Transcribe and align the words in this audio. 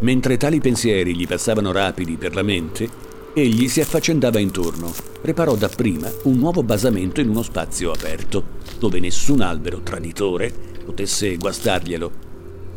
Mentre 0.00 0.38
tali 0.38 0.60
pensieri 0.60 1.14
gli 1.14 1.26
passavano 1.26 1.72
rapidi 1.72 2.16
per 2.16 2.34
la 2.34 2.42
mente, 2.42 2.88
egli 3.34 3.68
si 3.68 3.80
affaccendava 3.80 4.38
intorno. 4.38 4.92
Preparò 5.20 5.54
dapprima 5.56 6.10
un 6.24 6.38
nuovo 6.38 6.62
basamento 6.62 7.20
in 7.20 7.28
uno 7.28 7.42
spazio 7.42 7.92
aperto, 7.92 8.58
dove 8.78 8.98
nessun 8.98 9.42
albero 9.42 9.80
traditore 9.82 10.52
potesse 10.84 11.36
guastarglielo. 11.36 12.28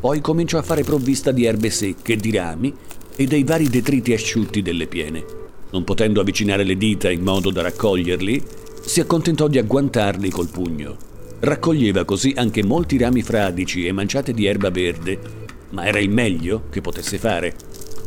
Poi 0.01 0.19
cominciò 0.19 0.57
a 0.57 0.63
fare 0.63 0.83
provvista 0.83 1.31
di 1.31 1.45
erbe 1.45 1.69
secche, 1.69 2.17
di 2.17 2.31
rami 2.31 2.73
e 3.15 3.25
dei 3.25 3.45
vari 3.45 3.69
detriti 3.69 4.11
asciutti 4.11 4.61
delle 4.61 4.87
piene. 4.87 5.23
Non 5.71 5.85
potendo 5.85 6.19
avvicinare 6.19 6.65
le 6.65 6.75
dita 6.75 7.09
in 7.09 7.21
modo 7.21 7.51
da 7.51 7.61
raccoglierli, 7.61 8.43
si 8.81 8.99
accontentò 8.99 9.47
di 9.47 9.57
agguantarli 9.57 10.29
col 10.29 10.49
pugno. 10.49 10.97
Raccoglieva 11.39 12.03
così 12.03 12.33
anche 12.35 12.63
molti 12.65 12.97
rami 12.97 13.21
fradici 13.21 13.85
e 13.85 13.93
manciate 13.93 14.33
di 14.33 14.45
erba 14.45 14.69
verde 14.69 15.42
ma 15.73 15.85
era 15.85 15.99
il 15.99 16.09
meglio 16.09 16.63
che 16.69 16.81
potesse 16.81 17.17
fare, 17.17 17.53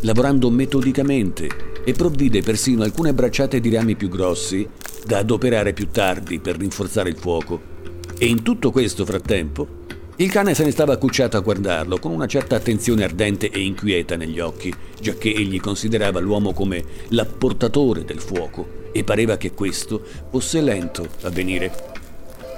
lavorando 0.00 0.50
metodicamente 0.50 1.48
e 1.84 1.92
provvide 1.92 2.42
persino 2.42 2.82
alcune 2.82 3.12
bracciate 3.12 3.60
di 3.60 3.72
rami 3.72 3.94
più 3.96 4.08
grossi 4.08 4.66
da 5.04 5.18
adoperare 5.18 5.72
più 5.72 5.88
tardi 5.90 6.40
per 6.40 6.56
rinforzare 6.56 7.10
il 7.10 7.16
fuoco. 7.16 7.74
E 8.18 8.26
in 8.26 8.42
tutto 8.42 8.70
questo 8.70 9.04
frattempo, 9.04 9.84
il 10.16 10.30
cane 10.30 10.54
se 10.54 10.64
ne 10.64 10.70
stava 10.70 10.94
accucciato 10.94 11.36
a 11.36 11.40
guardarlo 11.40 11.98
con 11.98 12.10
una 12.10 12.26
certa 12.26 12.56
attenzione 12.56 13.04
ardente 13.04 13.50
e 13.50 13.60
inquieta 13.60 14.16
negli 14.16 14.40
occhi, 14.40 14.72
giacché 14.98 15.34
egli 15.34 15.60
considerava 15.60 16.20
l'uomo 16.20 16.52
come 16.52 16.82
l'apportatore 17.08 18.04
del 18.04 18.20
fuoco 18.20 18.84
e 18.92 19.04
pareva 19.04 19.36
che 19.36 19.52
questo 19.52 20.02
fosse 20.30 20.60
lento 20.62 21.06
a 21.22 21.28
venire. 21.28 21.95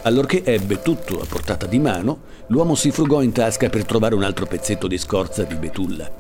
Allorché 0.03 0.45
ebbe 0.45 0.81
tutto 0.81 1.21
a 1.21 1.27
portata 1.27 1.67
di 1.67 1.79
mano, 1.79 2.21
l'uomo 2.49 2.75
si 2.75 2.91
frugò 2.91 3.21
in 3.21 3.33
tasca 3.33 3.69
per 3.69 3.85
trovare 3.85 4.15
un 4.15 4.23
altro 4.23 4.47
pezzetto 4.47 4.87
di 4.87 4.97
scorza 4.97 5.43
di 5.43 5.55
betulla. 5.57 6.11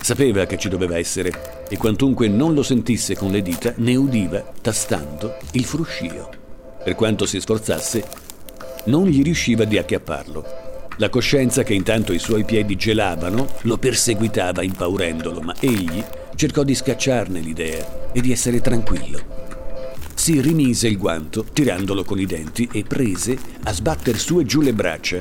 Sapeva 0.00 0.46
che 0.46 0.58
ci 0.58 0.68
doveva 0.68 0.98
essere 0.98 1.64
e 1.68 1.76
quantunque 1.76 2.26
non 2.26 2.54
lo 2.54 2.62
sentisse 2.62 3.16
con 3.16 3.30
le 3.30 3.40
dita, 3.40 3.72
ne 3.76 3.94
udiva, 3.94 4.44
tastando, 4.60 5.36
il 5.52 5.64
fruscio. 5.64 6.30
Per 6.82 6.94
quanto 6.94 7.24
si 7.24 7.40
sforzasse, 7.40 8.04
non 8.84 9.06
gli 9.06 9.22
riusciva 9.22 9.64
di 9.64 9.78
acchiapparlo. 9.78 10.44
La 10.96 11.08
coscienza 11.08 11.62
che 11.62 11.72
intanto 11.72 12.12
i 12.12 12.18
suoi 12.18 12.44
piedi 12.44 12.76
gelavano 12.76 13.46
lo 13.62 13.78
perseguitava 13.78 14.62
impaurendolo, 14.62 15.40
ma 15.40 15.54
egli 15.60 16.02
cercò 16.34 16.62
di 16.62 16.74
scacciarne 16.74 17.40
l'idea 17.40 18.10
e 18.12 18.20
di 18.20 18.32
essere 18.32 18.60
tranquillo 18.60 19.49
si 20.30 20.40
rimise 20.40 20.86
il 20.86 20.96
guanto, 20.96 21.44
tirandolo 21.52 22.04
con 22.04 22.20
i 22.20 22.24
denti, 22.24 22.68
e 22.70 22.84
prese 22.84 23.36
a 23.64 23.72
sbatter 23.72 24.16
su 24.16 24.38
e 24.38 24.44
giù 24.44 24.60
le 24.60 24.72
braccia, 24.72 25.20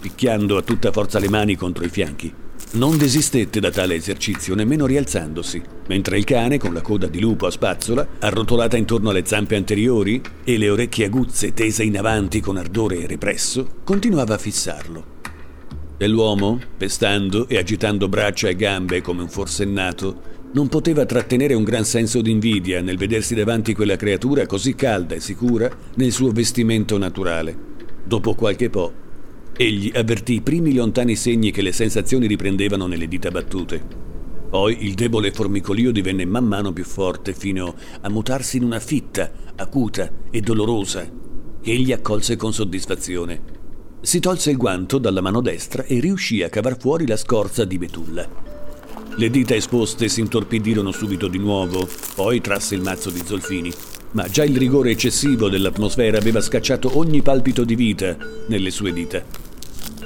picchiando 0.00 0.56
a 0.56 0.62
tutta 0.62 0.92
forza 0.92 1.18
le 1.18 1.28
mani 1.28 1.56
contro 1.56 1.84
i 1.84 1.88
fianchi. 1.88 2.32
Non 2.74 2.96
desistette 2.96 3.58
da 3.58 3.72
tale 3.72 3.96
esercizio, 3.96 4.54
nemmeno 4.54 4.86
rialzandosi, 4.86 5.60
mentre 5.88 6.18
il 6.18 6.24
cane, 6.24 6.58
con 6.58 6.72
la 6.72 6.82
coda 6.82 7.08
di 7.08 7.18
lupo 7.18 7.46
a 7.46 7.50
spazzola, 7.50 8.06
arrotolata 8.20 8.76
intorno 8.76 9.10
alle 9.10 9.26
zampe 9.26 9.56
anteriori 9.56 10.22
e 10.44 10.56
le 10.56 10.70
orecchie 10.70 11.06
aguzze 11.06 11.52
tese 11.52 11.82
in 11.82 11.98
avanti 11.98 12.38
con 12.38 12.56
ardore 12.56 13.04
represso, 13.08 13.80
continuava 13.82 14.34
a 14.34 14.38
fissarlo. 14.38 15.04
E 15.96 16.06
l'uomo, 16.06 16.60
pestando 16.76 17.48
e 17.48 17.58
agitando 17.58 18.08
braccia 18.08 18.48
e 18.48 18.54
gambe 18.54 19.02
come 19.02 19.22
un 19.22 19.28
forsennato, 19.28 20.30
non 20.52 20.68
poteva 20.68 21.06
trattenere 21.06 21.54
un 21.54 21.64
gran 21.64 21.84
senso 21.84 22.20
di 22.20 22.30
invidia 22.30 22.82
nel 22.82 22.98
vedersi 22.98 23.34
davanti 23.34 23.74
quella 23.74 23.96
creatura 23.96 24.46
così 24.46 24.74
calda 24.74 25.14
e 25.14 25.20
sicura 25.20 25.70
nel 25.94 26.12
suo 26.12 26.30
vestimento 26.30 26.98
naturale. 26.98 27.56
Dopo 28.04 28.34
qualche 28.34 28.68
po', 28.68 28.92
egli 29.56 29.90
avvertì 29.94 30.34
i 30.34 30.40
primi 30.42 30.74
lontani 30.74 31.16
segni 31.16 31.50
che 31.50 31.62
le 31.62 31.72
sensazioni 31.72 32.26
riprendevano 32.26 32.86
nelle 32.86 33.08
dita 33.08 33.30
battute. 33.30 33.82
Poi 34.50 34.84
il 34.84 34.92
debole 34.92 35.32
formicolio 35.32 35.90
divenne 35.90 36.26
man 36.26 36.44
mano 36.44 36.72
più 36.74 36.84
forte 36.84 37.32
fino 37.32 37.74
a 38.02 38.10
mutarsi 38.10 38.58
in 38.58 38.64
una 38.64 38.80
fitta, 38.80 39.32
acuta 39.56 40.10
e 40.30 40.40
dolorosa, 40.42 41.10
che 41.62 41.70
egli 41.70 41.92
accolse 41.92 42.36
con 42.36 42.52
soddisfazione. 42.52 43.60
Si 44.02 44.20
tolse 44.20 44.50
il 44.50 44.58
guanto 44.58 44.98
dalla 44.98 45.22
mano 45.22 45.40
destra 45.40 45.84
e 45.84 45.98
riuscì 46.00 46.42
a 46.42 46.50
cavar 46.50 46.76
fuori 46.78 47.06
la 47.06 47.16
scorza 47.16 47.64
di 47.64 47.78
betulla. 47.78 48.51
Le 49.14 49.28
dita 49.28 49.54
esposte 49.54 50.08
si 50.08 50.20
intorpidirono 50.20 50.90
subito 50.90 51.28
di 51.28 51.38
nuovo, 51.38 51.86
poi 52.14 52.40
trasse 52.40 52.74
il 52.74 52.80
mazzo 52.80 53.10
di 53.10 53.22
zolfini. 53.24 53.70
Ma 54.12 54.26
già 54.28 54.42
il 54.42 54.56
rigore 54.56 54.90
eccessivo 54.90 55.50
dell'atmosfera 55.50 56.16
aveva 56.16 56.40
scacciato 56.40 56.96
ogni 56.98 57.20
palpito 57.20 57.62
di 57.64 57.74
vita 57.74 58.16
nelle 58.48 58.70
sue 58.70 58.92
dita. 58.92 59.22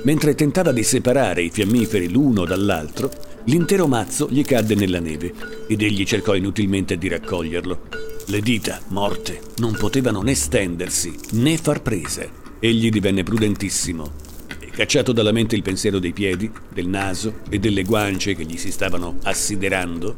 Mentre 0.03 0.35
tentava 0.35 0.73
di 0.73 0.83
separare 0.83 1.43
i 1.43 1.51
fiammiferi 1.51 2.11
l'uno 2.11 2.45
dall'altro, 2.45 3.11
l'intero 3.45 3.87
mazzo 3.87 4.29
gli 4.29 4.45
cadde 4.45 4.75
nella 4.75 5.01
neve 5.01 5.33
ed 5.69 5.83
egli 5.83 6.05
cercò 6.05 6.35
inutilmente 6.35 6.99
di 6.99 7.09
raccoglierlo. 7.09 7.81
Le 8.27 8.41
dita, 8.41 8.81
morte, 8.89 9.41
non 9.59 9.77
potevano 9.79 10.21
né 10.21 10.35
stendersi 10.35 11.15
né 11.33 11.57
far 11.57 11.81
prese. 11.81 12.45
Egli 12.59 12.91
divenne 12.91 13.23
prudentissimo 13.23 14.26
Cacciato 14.77 15.13
dalla 15.13 15.33
mente 15.33 15.57
il 15.57 15.63
pensiero 15.63 15.99
dei 15.99 16.13
piedi, 16.13 16.51
del 16.71 16.87
naso 16.87 17.39
e 17.49 17.59
delle 17.59 17.83
guance 17.83 18.35
che 18.35 18.45
gli 18.45 18.59
si 18.59 18.71
stavano 18.71 19.17
assiderando, 19.23 20.17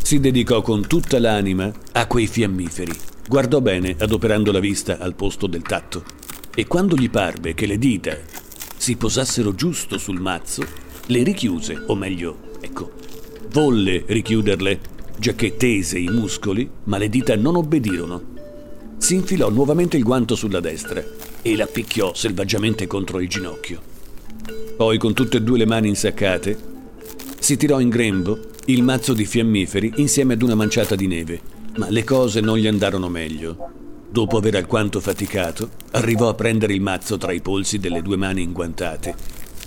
si 0.00 0.20
dedicò 0.20 0.62
con 0.62 0.86
tutta 0.86 1.18
l'anima 1.18 1.68
a 1.90 2.06
quei 2.06 2.28
fiammiferi. 2.28 2.92
Guardò 3.26 3.60
bene 3.60 3.96
adoperando 3.98 4.52
la 4.52 4.60
vista 4.60 4.98
al 4.98 5.16
posto 5.16 5.48
del 5.48 5.62
tatto 5.62 6.04
e 6.54 6.68
quando 6.68 6.94
gli 6.94 7.10
parve 7.10 7.54
che 7.54 7.66
le 7.66 7.76
dita 7.76 8.16
si 8.76 8.94
posassero 8.94 9.52
giusto 9.52 9.98
sul 9.98 10.20
mazzo, 10.20 10.64
le 11.06 11.24
richiuse, 11.24 11.82
o 11.88 11.96
meglio, 11.96 12.52
ecco, 12.60 12.92
volle 13.50 14.04
richiuderle, 14.06 14.78
giacché 15.18 15.56
tese 15.56 15.98
i 15.98 16.06
muscoli, 16.06 16.70
ma 16.84 16.98
le 16.98 17.08
dita 17.08 17.34
non 17.34 17.56
obbedirono. 17.56 18.22
Si 18.98 19.16
infilò 19.16 19.50
nuovamente 19.50 19.96
il 19.96 20.04
guanto 20.04 20.36
sulla 20.36 20.60
destra 20.60 21.31
e 21.42 21.56
la 21.56 21.66
picchiò 21.66 22.14
selvaggiamente 22.14 22.86
contro 22.86 23.20
il 23.20 23.28
ginocchio. 23.28 23.80
Poi, 24.76 24.96
con 24.98 25.12
tutte 25.12 25.36
e 25.36 25.42
due 25.42 25.58
le 25.58 25.66
mani 25.66 25.88
insaccate, 25.88 26.56
si 27.38 27.56
tirò 27.56 27.80
in 27.80 27.88
grembo 27.88 28.38
il 28.66 28.82
mazzo 28.82 29.12
di 29.12 29.24
fiammiferi 29.24 29.94
insieme 29.96 30.34
ad 30.34 30.42
una 30.42 30.54
manciata 30.54 30.94
di 30.94 31.08
neve, 31.08 31.40
ma 31.76 31.90
le 31.90 32.04
cose 32.04 32.40
non 32.40 32.56
gli 32.56 32.66
andarono 32.66 33.08
meglio. 33.08 33.70
Dopo 34.08 34.36
aver 34.36 34.56
alquanto 34.56 35.00
faticato, 35.00 35.70
arrivò 35.92 36.28
a 36.28 36.34
prendere 36.34 36.74
il 36.74 36.80
mazzo 36.80 37.16
tra 37.18 37.32
i 37.32 37.40
polsi 37.40 37.78
delle 37.78 38.02
due 38.02 38.16
mani 38.16 38.42
inguantate 38.42 39.14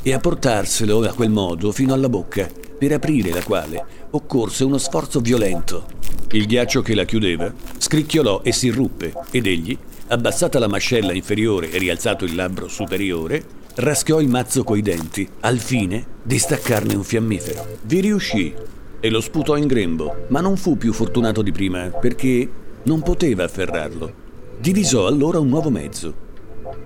e 0.01 0.13
a 0.13 0.19
portarselo 0.19 1.01
a 1.01 1.13
quel 1.13 1.31
modo 1.31 1.71
fino 1.71 1.93
alla 1.93 2.09
bocca, 2.09 2.47
per 2.77 2.91
aprire 2.91 3.31
la 3.31 3.43
quale 3.43 3.83
occorse 4.11 4.63
uno 4.63 4.77
sforzo 4.77 5.19
violento. 5.19 5.87
Il 6.31 6.45
ghiaccio 6.45 6.81
che 6.81 6.93
la 6.93 7.05
chiudeva 7.05 7.51
scricchiolò 7.77 8.41
e 8.43 8.51
si 8.51 8.69
ruppe 8.69 9.13
ed 9.31 9.47
egli 9.47 9.77
Abbassata 10.07 10.59
la 10.59 10.67
mascella 10.67 11.13
inferiore 11.13 11.71
e 11.71 11.79
rialzato 11.79 12.25
il 12.25 12.35
labbro 12.35 12.67
superiore, 12.67 13.43
raschiò 13.77 14.21
il 14.21 14.27
mazzo 14.27 14.63
coi 14.63 14.83
denti, 14.83 15.27
al 15.39 15.57
fine 15.57 16.05
di 16.21 16.37
staccarne 16.37 16.93
un 16.93 17.03
fiammifero. 17.03 17.79
Vi 17.81 18.01
riuscì 18.01 18.53
e 18.99 19.09
lo 19.09 19.19
sputò 19.19 19.57
in 19.57 19.65
grembo, 19.65 20.25
ma 20.27 20.41
non 20.41 20.57
fu 20.57 20.77
più 20.77 20.93
fortunato 20.93 21.41
di 21.41 21.51
prima 21.51 21.87
perché 21.87 22.47
non 22.83 23.01
poteva 23.01 23.45
afferrarlo. 23.45 24.13
Divisò 24.59 25.07
allora 25.07 25.39
un 25.39 25.49
nuovo 25.49 25.71
mezzo. 25.71 26.13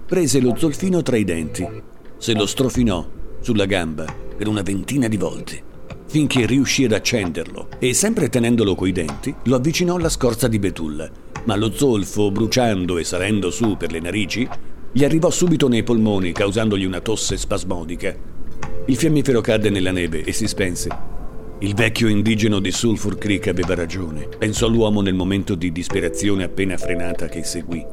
Prese 0.05 0.39
lo 0.39 0.55
zolfino 0.55 1.01
tra 1.01 1.17
i 1.17 1.25
denti, 1.25 1.67
se 2.17 2.33
lo 2.33 2.45
strofinò 2.45 3.05
sulla 3.41 3.65
gamba 3.65 4.05
per 4.37 4.47
una 4.47 4.61
ventina 4.61 5.09
di 5.09 5.17
volte, 5.17 5.61
finché 6.09 6.45
riuscì 6.45 6.83
ad 6.83 6.91
accenderlo 6.91 7.69
e, 7.79 7.93
sempre 7.93 8.27
tenendolo 8.27 8.75
coi 8.75 8.91
denti, 8.91 9.33
lo 9.43 9.55
avvicinò 9.55 9.95
alla 9.95 10.09
scorza 10.09 10.47
di 10.47 10.59
betulla 10.59 11.09
ma 11.45 11.55
lo 11.55 11.71
zolfo, 11.71 12.31
bruciando 12.31 12.97
e 12.97 13.03
salendo 13.03 13.49
su 13.49 13.77
per 13.77 13.91
le 13.91 13.99
narici, 13.99 14.47
gli 14.91 15.03
arrivò 15.03 15.29
subito 15.29 15.67
nei 15.67 15.83
polmoni, 15.83 16.31
causandogli 16.31 16.85
una 16.85 16.99
tosse 16.99 17.37
spasmodica. 17.37 18.15
Il 18.85 18.95
fiammifero 18.95 19.41
cadde 19.41 19.69
nella 19.69 19.91
neve 19.91 20.23
e 20.23 20.31
si 20.31 20.47
spense. 20.47 20.89
Il 21.59 21.73
vecchio 21.73 22.07
indigeno 22.07 22.59
di 22.59 22.71
Sulphur 22.71 23.17
Creek 23.17 23.47
aveva 23.47 23.75
ragione, 23.75 24.27
pensò 24.37 24.67
l'uomo 24.67 25.01
nel 25.01 25.13
momento 25.13 25.55
di 25.55 25.71
disperazione 25.71 26.43
appena 26.43 26.77
frenata 26.77 27.27
che 27.27 27.43
seguì. 27.43 27.85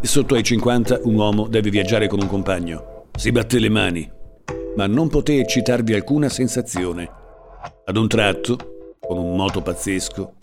Sotto 0.00 0.34
ai 0.34 0.42
50 0.42 1.00
un 1.04 1.14
uomo 1.14 1.46
deve 1.46 1.70
viaggiare 1.70 2.08
con 2.08 2.20
un 2.20 2.26
compagno. 2.26 3.08
Si 3.16 3.30
batté 3.30 3.58
le 3.58 3.68
mani, 3.68 4.10
ma 4.76 4.86
non 4.86 5.08
poté 5.08 5.38
eccitarvi 5.38 5.92
alcuna 5.94 6.28
sensazione. 6.28 7.19
Ad 7.84 7.96
un 7.96 8.08
tratto, 8.08 8.56
con 8.98 9.18
un 9.18 9.36
moto 9.36 9.60
pazzesco, 9.60 10.34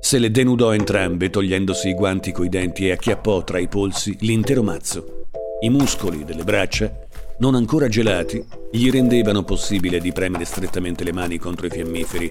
Se 0.00 0.18
le 0.18 0.30
denudò 0.30 0.74
entrambe 0.74 1.30
togliendosi 1.30 1.88
i 1.88 1.94
guanti 1.94 2.30
coi 2.30 2.50
denti 2.50 2.86
e 2.86 2.92
acchiappò 2.92 3.42
tra 3.42 3.58
i 3.58 3.68
polsi 3.68 4.14
l'intero 4.20 4.62
mazzo. 4.62 5.28
I 5.60 5.70
muscoli 5.70 6.24
delle 6.24 6.44
braccia, 6.44 6.92
non 7.38 7.54
ancora 7.54 7.88
gelati, 7.88 8.44
gli 8.70 8.90
rendevano 8.90 9.44
possibile 9.44 10.00
di 10.00 10.12
premere 10.12 10.44
strettamente 10.44 11.04
le 11.04 11.12
mani 11.12 11.38
contro 11.38 11.66
i 11.66 11.70
fiammiferi. 11.70 12.30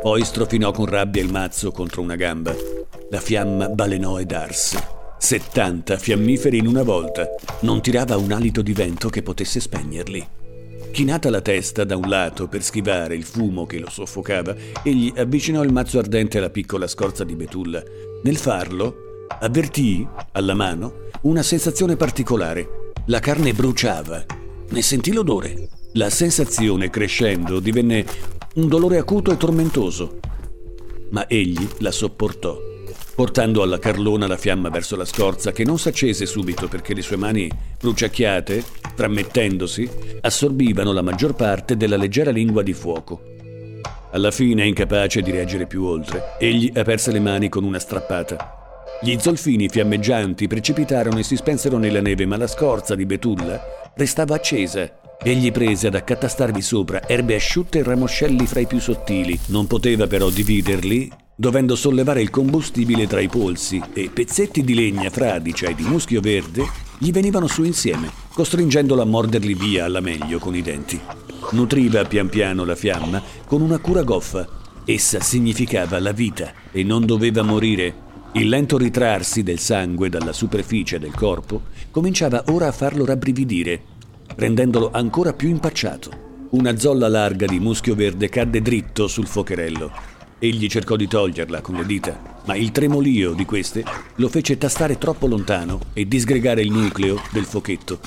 Poi 0.00 0.24
strofinò 0.24 0.70
con 0.70 0.86
rabbia 0.86 1.20
il 1.20 1.32
mazzo 1.32 1.72
contro 1.72 2.02
una 2.02 2.14
gamba. 2.14 2.54
La 3.10 3.20
fiamma 3.20 3.68
balenò 3.68 4.20
ed 4.20 4.30
arse. 4.30 4.78
Settanta 5.18 5.98
fiammiferi 5.98 6.58
in 6.58 6.68
una 6.68 6.84
volta. 6.84 7.26
Non 7.60 7.82
tirava 7.82 8.16
un 8.16 8.30
alito 8.30 8.62
di 8.62 8.72
vento 8.72 9.08
che 9.08 9.22
potesse 9.22 9.58
spegnerli. 9.58 10.37
Chinata 10.98 11.30
la 11.30 11.40
testa 11.40 11.84
da 11.84 11.96
un 11.96 12.08
lato 12.08 12.48
per 12.48 12.60
schivare 12.60 13.14
il 13.14 13.22
fumo 13.22 13.66
che 13.66 13.78
lo 13.78 13.88
soffocava, 13.88 14.52
egli 14.82 15.12
avvicinò 15.16 15.62
il 15.62 15.72
mazzo 15.72 16.00
ardente 16.00 16.38
alla 16.38 16.50
piccola 16.50 16.88
scorza 16.88 17.22
di 17.22 17.36
betulla. 17.36 17.80
Nel 18.24 18.36
farlo, 18.36 19.26
avvertì, 19.38 20.04
alla 20.32 20.54
mano, 20.54 21.02
una 21.20 21.44
sensazione 21.44 21.94
particolare. 21.94 22.90
La 23.06 23.20
carne 23.20 23.52
bruciava. 23.52 24.26
Ne 24.70 24.82
sentì 24.82 25.12
l'odore. 25.12 25.68
La 25.92 26.10
sensazione, 26.10 26.90
crescendo, 26.90 27.60
divenne 27.60 28.04
un 28.56 28.66
dolore 28.66 28.98
acuto 28.98 29.30
e 29.30 29.36
tormentoso. 29.36 30.18
Ma 31.10 31.28
egli 31.28 31.64
la 31.78 31.92
sopportò 31.92 32.67
portando 33.18 33.62
alla 33.62 33.80
carlona 33.80 34.28
la 34.28 34.36
fiamma 34.36 34.68
verso 34.68 34.94
la 34.94 35.04
scorza 35.04 35.50
che 35.50 35.64
non 35.64 35.76
s'accese 35.76 36.24
subito 36.24 36.68
perché 36.68 36.94
le 36.94 37.02
sue 37.02 37.16
mani 37.16 37.50
bruciacchiate, 37.76 38.62
tramettendosi, 38.94 39.90
assorbivano 40.20 40.92
la 40.92 41.02
maggior 41.02 41.34
parte 41.34 41.76
della 41.76 41.96
leggera 41.96 42.30
lingua 42.30 42.62
di 42.62 42.72
fuoco. 42.72 43.20
Alla 44.12 44.30
fine, 44.30 44.68
incapace 44.68 45.20
di 45.20 45.32
reagire 45.32 45.66
più 45.66 45.82
oltre, 45.82 46.36
egli 46.38 46.70
aperse 46.72 47.10
le 47.10 47.18
mani 47.18 47.48
con 47.48 47.64
una 47.64 47.80
strappata. 47.80 48.84
Gli 49.02 49.16
zolfini 49.18 49.68
fiammeggianti 49.68 50.46
precipitarono 50.46 51.18
e 51.18 51.24
si 51.24 51.34
spensero 51.34 51.76
nella 51.76 52.00
neve, 52.00 52.24
ma 52.24 52.36
la 52.36 52.46
scorza 52.46 52.94
di 52.94 53.04
betulla 53.04 53.60
restava 53.96 54.36
accesa 54.36 54.88
Egli 55.20 55.50
prese 55.50 55.88
ad 55.88 55.96
accatastarvi 55.96 56.62
sopra 56.62 57.08
erbe 57.08 57.34
asciutte 57.34 57.80
e 57.80 57.82
ramoscelli 57.82 58.46
fra 58.46 58.60
i 58.60 58.66
più 58.66 58.78
sottili. 58.78 59.36
Non 59.46 59.66
poteva 59.66 60.06
però 60.06 60.30
dividerli 60.30 61.10
dovendo 61.40 61.76
sollevare 61.76 62.20
il 62.20 62.30
combustibile 62.30 63.06
tra 63.06 63.20
i 63.20 63.28
polsi 63.28 63.80
e 63.92 64.10
pezzetti 64.12 64.64
di 64.64 64.74
legna 64.74 65.08
fradicia 65.08 65.68
e 65.68 65.74
di 65.76 65.84
muschio 65.84 66.20
verde 66.20 66.68
gli 66.98 67.12
venivano 67.12 67.46
su 67.46 67.62
insieme, 67.62 68.10
costringendolo 68.34 69.02
a 69.02 69.04
morderli 69.04 69.54
via 69.54 69.84
alla 69.84 70.00
meglio 70.00 70.40
con 70.40 70.56
i 70.56 70.62
denti. 70.62 71.00
Nutriva 71.52 72.04
pian 72.06 72.28
piano 72.28 72.64
la 72.64 72.74
fiamma 72.74 73.22
con 73.46 73.60
una 73.60 73.78
cura 73.78 74.02
goffa. 74.02 74.48
Essa 74.84 75.20
significava 75.20 76.00
la 76.00 76.10
vita 76.10 76.52
e 76.72 76.82
non 76.82 77.06
doveva 77.06 77.42
morire. 77.42 78.06
Il 78.32 78.48
lento 78.48 78.76
ritrarsi 78.76 79.44
del 79.44 79.60
sangue 79.60 80.08
dalla 80.08 80.32
superficie 80.32 80.98
del 80.98 81.14
corpo 81.14 81.66
cominciava 81.92 82.42
ora 82.48 82.66
a 82.66 82.72
farlo 82.72 83.04
rabbrividire, 83.04 83.80
rendendolo 84.34 84.90
ancora 84.92 85.32
più 85.34 85.48
impacciato. 85.48 86.26
Una 86.50 86.76
zolla 86.76 87.06
larga 87.06 87.46
di 87.46 87.60
muschio 87.60 87.94
verde 87.94 88.28
cadde 88.28 88.60
dritto 88.60 89.06
sul 89.06 89.28
focherello 89.28 90.16
Egli 90.40 90.68
cercò 90.68 90.94
di 90.94 91.08
toglierla 91.08 91.60
con 91.60 91.74
le 91.74 91.84
dita, 91.84 92.40
ma 92.46 92.54
il 92.54 92.70
tremolio 92.70 93.32
di 93.32 93.44
queste 93.44 93.82
lo 94.14 94.28
fece 94.28 94.56
tastare 94.56 94.96
troppo 94.96 95.26
lontano 95.26 95.80
e 95.92 96.06
disgregare 96.06 96.62
il 96.62 96.70
nucleo 96.70 97.20
del 97.32 97.44
fochetto, 97.44 97.98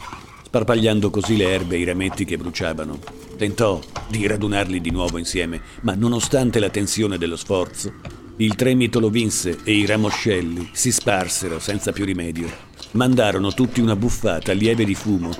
sparpagliando 0.46 1.10
così 1.10 1.36
le 1.36 1.52
erbe 1.52 1.76
e 1.76 1.80
i 1.80 1.84
rametti 1.84 2.24
che 2.24 2.38
bruciavano. 2.38 3.00
Tentò 3.36 3.82
di 4.08 4.26
radunarli 4.26 4.80
di 4.80 4.92
nuovo 4.92 5.18
insieme, 5.18 5.60
ma 5.82 5.94
nonostante 5.94 6.60
la 6.60 6.70
tensione 6.70 7.18
dello 7.18 7.36
sforzo, 7.36 7.94
il 8.38 8.56
tremito 8.56 9.02
lo 9.02 9.10
vinse 9.10 9.60
e 9.66 9.74
i 9.74 9.86
ramoscelli 9.86 10.70
si 10.72 10.94
sparsero 10.94 11.60
senza 11.60 11.92
più 11.92 12.06
rimedio. 12.06 12.50
Mandarono 12.92 13.54
tutti 13.54 13.82
una 13.82 13.98
buffata 13.98 14.54
lieve 14.54 14.86
di 14.86 14.96
fumo 14.96 15.32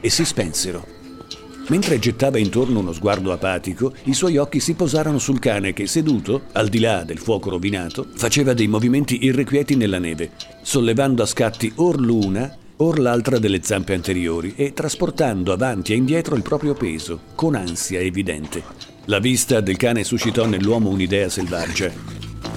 e 0.00 0.08
si 0.08 0.24
spensero. 0.24 0.97
Mentre 1.68 1.98
gettava 1.98 2.38
intorno 2.38 2.78
uno 2.78 2.92
sguardo 2.92 3.30
apatico, 3.30 3.92
i 4.04 4.14
suoi 4.14 4.38
occhi 4.38 4.58
si 4.58 4.74
posarono 4.74 5.18
sul 5.18 5.38
cane 5.38 5.74
che, 5.74 5.86
seduto, 5.86 6.44
al 6.52 6.68
di 6.68 6.80
là 6.80 7.04
del 7.04 7.18
fuoco 7.18 7.50
rovinato, 7.50 8.06
faceva 8.14 8.54
dei 8.54 8.68
movimenti 8.68 9.24
irrequieti 9.24 9.76
nella 9.76 9.98
neve, 9.98 10.30
sollevando 10.62 11.22
a 11.22 11.26
scatti 11.26 11.70
or 11.76 12.00
l'una, 12.00 12.56
or 12.76 12.98
l'altra 12.98 13.38
delle 13.38 13.60
zampe 13.62 13.92
anteriori 13.92 14.54
e 14.56 14.72
trasportando 14.72 15.52
avanti 15.52 15.92
e 15.92 15.96
indietro 15.96 16.36
il 16.36 16.42
proprio 16.42 16.72
peso, 16.72 17.20
con 17.34 17.54
ansia 17.54 18.00
evidente. 18.00 18.62
La 19.06 19.18
vista 19.18 19.60
del 19.60 19.76
cane 19.76 20.04
suscitò 20.04 20.46
nell'uomo 20.46 20.88
un'idea 20.88 21.28
selvaggia. 21.28 21.90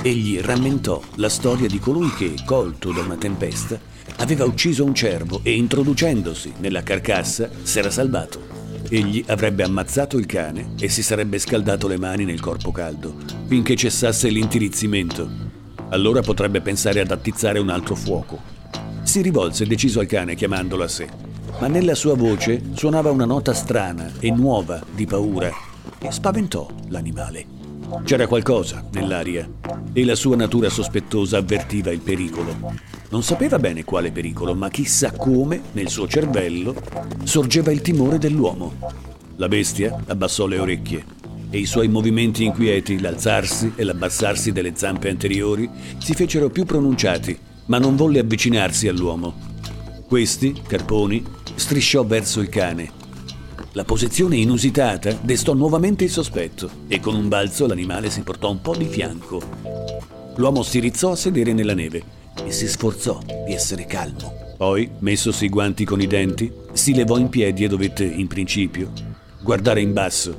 Egli 0.01 0.39
rammentò 0.39 1.01
la 1.15 1.29
storia 1.29 1.67
di 1.67 1.79
colui 1.79 2.13
che, 2.13 2.35
colto 2.45 2.93
da 2.93 3.01
una 3.01 3.17
tempesta, 3.17 3.77
aveva 4.17 4.45
ucciso 4.45 4.85
un 4.85 4.95
cervo 4.95 5.41
e 5.43 5.53
introducendosi 5.53 6.53
nella 6.59 6.83
carcassa 6.83 7.49
s'era 7.63 7.89
salvato. 7.89 8.60
Egli 8.89 9.23
avrebbe 9.27 9.63
ammazzato 9.63 10.17
il 10.17 10.25
cane 10.25 10.73
e 10.79 10.89
si 10.89 11.03
sarebbe 11.03 11.39
scaldato 11.39 11.87
le 11.87 11.97
mani 11.97 12.25
nel 12.25 12.39
corpo 12.39 12.71
caldo, 12.71 13.15
finché 13.47 13.75
cessasse 13.75 14.29
l'intirizzimento. 14.29 15.29
Allora 15.89 16.21
potrebbe 16.21 16.61
pensare 16.61 16.99
ad 16.99 17.11
attizzare 17.11 17.59
un 17.59 17.69
altro 17.69 17.95
fuoco. 17.95 18.39
Si 19.03 19.21
rivolse 19.21 19.65
deciso 19.65 19.99
al 19.99 20.07
cane 20.07 20.35
chiamandolo 20.35 20.83
a 20.83 20.87
sé, 20.87 21.07
ma 21.59 21.67
nella 21.67 21.95
sua 21.95 22.15
voce 22.15 22.61
suonava 22.73 23.11
una 23.11 23.25
nota 23.25 23.53
strana 23.53 24.11
e 24.19 24.31
nuova 24.31 24.81
di 24.93 25.05
paura 25.05 25.51
e 25.99 26.11
spaventò 26.11 26.67
l'animale. 26.89 27.60
C'era 28.03 28.25
qualcosa 28.27 28.87
nell'aria 28.91 29.49
e 29.93 30.05
la 30.05 30.15
sua 30.15 30.35
natura 30.35 30.69
sospettosa 30.69 31.37
avvertiva 31.37 31.91
il 31.91 31.99
pericolo. 31.99 32.55
Non 33.09 33.21
sapeva 33.21 33.59
bene 33.59 33.83
quale 33.83 34.11
pericolo, 34.11 34.55
ma 34.55 34.69
chissà 34.69 35.11
come 35.11 35.61
nel 35.73 35.89
suo 35.89 36.07
cervello 36.07 36.73
sorgeva 37.23 37.71
il 37.71 37.81
timore 37.81 38.17
dell'uomo. 38.17 38.73
La 39.35 39.47
bestia 39.47 40.03
abbassò 40.07 40.47
le 40.47 40.59
orecchie 40.59 41.03
e 41.49 41.57
i 41.57 41.65
suoi 41.65 41.89
movimenti 41.89 42.45
inquieti, 42.45 42.99
l'alzarsi 42.99 43.73
e 43.75 43.83
l'abbassarsi 43.83 44.53
delle 44.53 44.71
zampe 44.75 45.09
anteriori, 45.09 45.69
si 45.99 46.13
fecero 46.13 46.49
più 46.49 46.63
pronunciati, 46.63 47.37
ma 47.65 47.77
non 47.77 47.97
volle 47.97 48.19
avvicinarsi 48.19 48.87
all'uomo. 48.87 49.33
Questi, 50.07 50.61
Carponi, 50.65 51.23
strisciò 51.55 52.05
verso 52.05 52.39
il 52.39 52.47
cane. 52.47 53.00
La 53.73 53.85
posizione 53.85 54.35
inusitata 54.35 55.17
destò 55.21 55.53
nuovamente 55.53 56.03
il 56.03 56.09
sospetto 56.09 56.69
e 56.89 56.99
con 56.99 57.15
un 57.15 57.29
balzo 57.29 57.67
l'animale 57.67 58.09
si 58.09 58.21
portò 58.21 58.51
un 58.51 58.59
po' 58.59 58.75
di 58.75 58.83
fianco. 58.83 59.41
L'uomo 60.35 60.61
si 60.61 60.79
rizzò 60.79 61.11
a 61.11 61.15
sedere 61.15 61.53
nella 61.53 61.73
neve 61.73 62.03
e 62.45 62.51
si 62.51 62.67
sforzò 62.67 63.19
di 63.45 63.53
essere 63.53 63.85
calmo. 63.85 64.55
Poi, 64.57 64.89
messosi 64.99 65.45
i 65.45 65.49
guanti 65.49 65.85
con 65.85 66.01
i 66.01 66.07
denti, 66.07 66.51
si 66.73 66.93
levò 66.93 67.17
in 67.17 67.29
piedi 67.29 67.63
e 67.63 67.69
dovette, 67.69 68.03
in 68.03 68.27
principio, 68.27 68.91
guardare 69.41 69.79
in 69.79 69.93
basso 69.93 70.37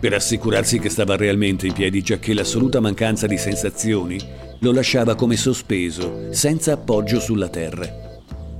per 0.00 0.14
assicurarsi 0.14 0.78
che 0.78 0.88
stava 0.88 1.16
realmente 1.16 1.66
in 1.66 1.74
piedi, 1.74 2.00
giacché 2.00 2.32
l'assoluta 2.32 2.80
mancanza 2.80 3.26
di 3.26 3.36
sensazioni 3.36 4.18
lo 4.60 4.72
lasciava 4.72 5.14
come 5.14 5.36
sospeso, 5.36 6.28
senza 6.30 6.72
appoggio 6.72 7.20
sulla 7.20 7.48
terra. 7.48 8.09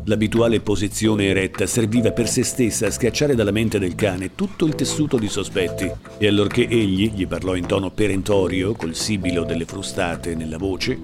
L'abituale 0.04 0.60
posizione 0.60 1.26
eretta 1.26 1.66
serviva 1.66 2.10
per 2.10 2.26
se 2.26 2.42
stessa 2.42 2.86
a 2.86 2.90
schiacciare 2.90 3.34
dalla 3.34 3.50
mente 3.50 3.78
del 3.78 3.94
cane 3.94 4.34
tutto 4.34 4.64
il 4.64 4.74
tessuto 4.74 5.18
di 5.18 5.28
sospetti, 5.28 5.90
e 6.18 6.26
allorché 6.26 6.66
egli 6.66 7.12
gli 7.12 7.26
parlò 7.26 7.54
in 7.54 7.66
tono 7.66 7.90
perentorio, 7.90 8.72
col 8.72 8.94
sibilo 8.94 9.44
delle 9.44 9.66
frustate 9.66 10.34
nella 10.34 10.56
voce, 10.56 10.98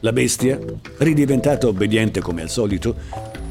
la 0.00 0.12
bestia, 0.12 0.58
ridiventata 0.98 1.66
obbediente 1.66 2.20
come 2.20 2.42
al 2.42 2.50
solito, 2.50 2.94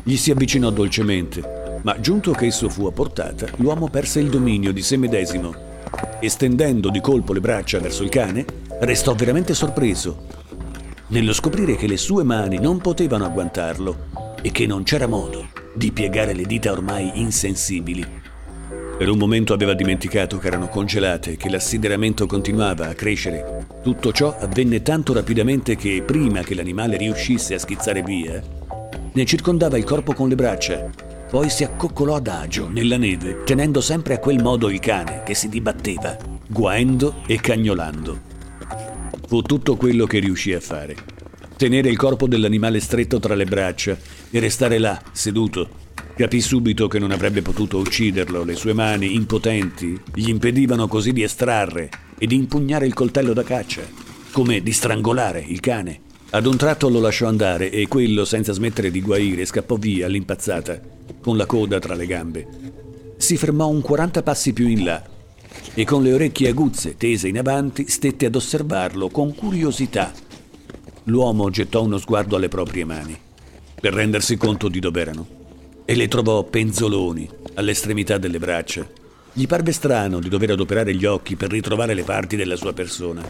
gli 0.03 0.15
si 0.15 0.29
avvicinò 0.29 0.69
dolcemente, 0.69 1.79
ma 1.81 2.00
giunto 2.00 2.31
che 2.31 2.45
esso 2.45 2.69
fu 2.69 2.85
a 2.85 2.91
portata, 2.91 3.47
l'uomo 3.57 3.89
perse 3.89 4.19
il 4.19 4.29
dominio 4.29 4.71
di 4.71 4.83
sé 4.83 4.95
medesimo. 4.97 5.71
E 6.19 6.29
stendendo 6.29 6.89
di 6.89 7.01
colpo 7.01 7.33
le 7.33 7.41
braccia 7.41 7.79
verso 7.79 8.03
il 8.03 8.09
cane, 8.09 8.45
restò 8.79 9.13
veramente 9.15 9.53
sorpreso 9.53 10.43
nello 11.13 11.33
scoprire 11.33 11.75
che 11.75 11.85
le 11.85 11.97
sue 11.97 12.23
mani 12.23 12.57
non 12.57 12.79
potevano 12.79 13.25
agguantarlo 13.25 14.05
e 14.43 14.51
che 14.51 14.67
non 14.67 14.83
c'era 14.83 15.07
modo 15.07 15.47
di 15.73 15.91
piegare 15.91 16.33
le 16.33 16.43
dita 16.43 16.71
ormai 16.71 17.12
insensibili. 17.15 18.05
Per 18.97 19.09
un 19.09 19.17
momento 19.17 19.53
aveva 19.53 19.73
dimenticato 19.73 20.38
che 20.38 20.47
erano 20.47 20.67
congelate 20.67 21.35
che 21.38 21.50
l'assideramento 21.50 22.27
continuava 22.27 22.89
a 22.89 22.93
crescere. 22.93 23.65
Tutto 23.81 24.12
ciò 24.12 24.35
avvenne 24.38 24.83
tanto 24.83 25.13
rapidamente 25.13 25.75
che, 25.75 26.03
prima 26.05 26.41
che 26.41 26.53
l'animale 26.55 26.97
riuscisse 26.97 27.55
a 27.55 27.59
schizzare 27.59 28.03
via, 28.03 28.41
ne 29.13 29.25
circondava 29.25 29.77
il 29.77 29.83
corpo 29.83 30.13
con 30.13 30.29
le 30.29 30.35
braccia. 30.35 30.89
Poi 31.29 31.50
si 31.50 31.63
accoccolò 31.63 32.15
adagio 32.15 32.67
nella 32.69 32.97
neve, 32.97 33.43
tenendo 33.43 33.81
sempre 33.81 34.15
a 34.15 34.19
quel 34.19 34.41
modo 34.41 34.69
il 34.69 34.79
cane 34.79 35.23
che 35.25 35.33
si 35.33 35.50
dibatteva, 35.50 36.15
guaendo 36.47 37.23
e 37.25 37.39
cagnolando. 37.39 38.19
Fu 39.25 39.41
tutto 39.41 39.75
quello 39.75 40.05
che 40.05 40.19
riuscì 40.19 40.53
a 40.53 40.59
fare. 40.59 41.12
Tenere 41.55 41.89
il 41.89 41.98
corpo 41.98 42.27
dell'animale 42.27 42.79
stretto 42.79 43.19
tra 43.19 43.36
le 43.36 43.45
braccia 43.45 43.98
e 44.29 44.39
restare 44.39 44.77
là, 44.79 45.01
seduto, 45.12 45.81
Capì 46.15 46.41
subito 46.41 46.88
che 46.88 47.00
non 47.00 47.10
avrebbe 47.10 47.41
potuto 47.41 47.79
ucciderlo, 47.79 48.43
le 48.43 48.53
sue 48.53 48.74
mani, 48.74 49.15
impotenti, 49.15 50.00
gli 50.13 50.29
impedivano 50.29 50.88
così 50.88 51.12
di 51.12 51.24
estrarre 51.24 51.89
e 52.19 52.27
di 52.27 52.36
impugnare 52.36 52.86
il 52.86 52.93
coltello 52.93 53.33
da 53.33 53.41
caccia, 53.41 53.81
come 54.31 54.62
di 54.62 54.72
strangolare 54.72 55.43
il 55.45 55.60
cane. 55.60 56.01
Ad 56.29 56.45
un 56.45 56.55
tratto 56.55 56.88
lo 56.89 57.00
lasciò 57.00 57.27
andare 57.27 57.72
e 57.72 57.88
quello, 57.88 58.25
senza 58.25 58.53
smettere 58.53 58.91
di 58.91 59.01
guaire, 59.01 59.45
scappò 59.45 59.75
via 59.75 60.05
all'impazzata, 60.05 60.79
con 61.19 61.36
la 61.36 61.48
coda 61.48 61.79
tra 61.79 61.95
le 61.95 62.05
gambe. 62.05 62.48
Si 63.17 63.36
fermò 63.36 63.67
un 63.67 63.81
40 63.81 64.22
passi 64.22 64.53
più 64.53 64.67
in 64.67 64.83
là 64.83 65.03
e 65.74 65.83
con 65.83 66.03
le 66.03 66.13
orecchie 66.13 66.50
aguzze 66.50 66.95
tese 66.95 67.27
in 67.27 67.39
avanti 67.39 67.88
stette 67.88 68.27
ad 68.27 68.36
osservarlo 68.36 69.10
con 69.10 69.33
curiosità. 69.33 70.12
L'uomo 71.05 71.50
gettò 71.50 71.83
uno 71.83 71.98
sguardo 71.98 72.38
alle 72.38 72.48
proprie 72.48 72.86
mani 72.86 73.17
per 73.79 73.93
rendersi 73.93 74.38
conto 74.38 74.69
di 74.69 74.79
dov'erano 74.79 75.27
e 75.83 75.95
le 75.95 76.07
trovò 76.07 76.43
penzoloni 76.43 77.29
all'estremità 77.55 78.17
delle 78.17 78.39
braccia. 78.39 78.88
Gli 79.33 79.45
parve 79.45 79.74
strano 79.74 80.19
di 80.19 80.29
dover 80.29 80.51
adoperare 80.51 80.95
gli 80.95 81.03
occhi 81.03 81.36
per 81.36 81.51
ritrovare 81.51 81.93
le 81.93 82.03
parti 82.03 82.38
della 82.38 82.55
sua 82.55 82.72
persona. 82.72 83.22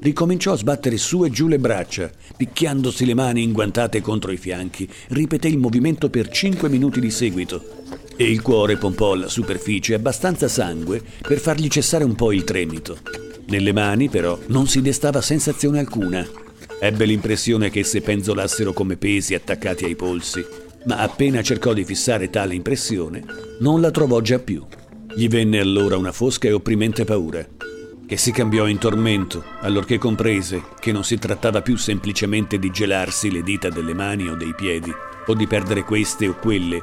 Ricominciò 0.00 0.52
a 0.52 0.56
sbattere 0.56 0.96
su 0.96 1.24
e 1.24 1.30
giù 1.30 1.46
le 1.46 1.58
braccia, 1.58 2.10
picchiandosi 2.34 3.04
le 3.04 3.12
mani 3.12 3.42
inguantate 3.42 4.00
contro 4.00 4.32
i 4.32 4.38
fianchi. 4.38 4.88
Ripeté 5.08 5.48
il 5.48 5.58
movimento 5.58 6.08
per 6.08 6.30
cinque 6.30 6.70
minuti 6.70 7.00
di 7.00 7.10
seguito 7.10 7.62
e 8.16 8.30
il 8.30 8.40
cuore 8.40 8.78
pompò 8.78 9.12
alla 9.12 9.28
superficie 9.28 9.92
abbastanza 9.92 10.48
sangue 10.48 11.02
per 11.20 11.38
fargli 11.38 11.68
cessare 11.68 12.04
un 12.04 12.14
po' 12.14 12.32
il 12.32 12.44
tremito. 12.44 12.96
Nelle 13.48 13.72
mani, 13.74 14.08
però, 14.08 14.38
non 14.46 14.66
si 14.66 14.80
destava 14.80 15.20
sensazione 15.20 15.80
alcuna. 15.80 16.26
Ebbe 16.82 17.04
l'impressione 17.04 17.68
che 17.68 17.80
esse 17.80 18.00
penzolassero 18.00 18.72
come 18.72 18.96
pesi 18.96 19.34
attaccati 19.34 19.84
ai 19.84 19.96
polsi, 19.96 20.42
ma 20.86 20.96
appena 20.96 21.42
cercò 21.42 21.74
di 21.74 21.84
fissare 21.84 22.30
tale 22.30 22.54
impressione, 22.54 23.22
non 23.60 23.82
la 23.82 23.90
trovò 23.90 24.22
già 24.22 24.38
più. 24.38 24.64
Gli 25.14 25.28
venne 25.28 25.60
allora 25.60 25.98
una 25.98 26.10
fosca 26.10 26.48
e 26.48 26.52
opprimente 26.52 27.04
paura, 27.04 27.46
che 28.06 28.16
si 28.16 28.32
cambiò 28.32 28.66
in 28.66 28.78
tormento 28.78 29.44
allorché 29.60 29.98
comprese 29.98 30.62
che 30.80 30.90
non 30.90 31.04
si 31.04 31.18
trattava 31.18 31.60
più 31.60 31.76
semplicemente 31.76 32.58
di 32.58 32.70
gelarsi 32.70 33.30
le 33.30 33.42
dita 33.42 33.68
delle 33.68 33.92
mani 33.92 34.28
o 34.28 34.34
dei 34.34 34.54
piedi, 34.54 34.90
o 35.26 35.34
di 35.34 35.46
perdere 35.46 35.84
queste 35.84 36.28
o 36.28 36.38
quelle, 36.38 36.80